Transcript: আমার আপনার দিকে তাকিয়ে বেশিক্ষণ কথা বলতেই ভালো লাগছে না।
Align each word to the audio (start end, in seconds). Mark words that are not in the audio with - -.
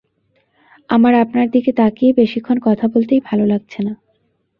আমার 0.89 1.13
আপনার 1.15 1.47
দিকে 1.49 1.71
তাকিয়ে 1.73 2.11
বেশিক্ষণ 2.13 2.57
কথা 2.59 2.85
বলতেই 2.87 3.21
ভালো 3.25 3.43
লাগছে 3.45 3.79
না। 3.83 3.93